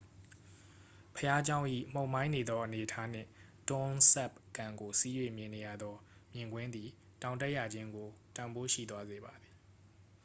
[1.15, 3.27] ဘုရားကျောင်း၏ မှုန်မှိုင်းနေသောအနေအထားနှင့်
[3.67, 5.95] tonle sap ကန်ကို စီး၍မြင်နေရသော
[6.33, 6.89] မြင်ကွင်းသည်
[7.21, 9.53] တောင်တက်ရခြင်းကို တန်ဖိုးရှိသွားစေပါသည်